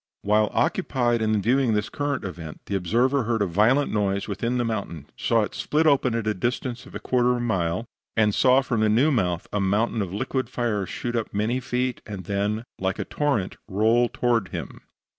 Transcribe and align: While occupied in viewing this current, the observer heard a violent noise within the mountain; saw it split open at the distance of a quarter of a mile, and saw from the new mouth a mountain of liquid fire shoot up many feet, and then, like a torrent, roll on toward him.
While 0.23 0.49
occupied 0.51 1.21
in 1.21 1.43
viewing 1.43 1.73
this 1.75 1.87
current, 1.87 2.23
the 2.25 2.75
observer 2.75 3.21
heard 3.25 3.43
a 3.43 3.45
violent 3.45 3.91
noise 3.93 4.27
within 4.27 4.57
the 4.57 4.65
mountain; 4.65 5.05
saw 5.15 5.43
it 5.43 5.53
split 5.53 5.85
open 5.85 6.15
at 6.15 6.23
the 6.23 6.33
distance 6.33 6.87
of 6.87 6.95
a 6.95 6.99
quarter 6.99 7.29
of 7.33 7.37
a 7.37 7.41
mile, 7.41 7.85
and 8.17 8.33
saw 8.33 8.61
from 8.63 8.79
the 8.81 8.89
new 8.89 9.11
mouth 9.11 9.45
a 9.53 9.59
mountain 9.59 10.01
of 10.01 10.11
liquid 10.11 10.49
fire 10.49 10.87
shoot 10.87 11.15
up 11.15 11.31
many 11.35 11.59
feet, 11.59 12.01
and 12.07 12.23
then, 12.23 12.63
like 12.79 12.97
a 12.97 13.05
torrent, 13.05 13.57
roll 13.67 14.05
on 14.05 14.09
toward 14.09 14.47
him. 14.47 14.81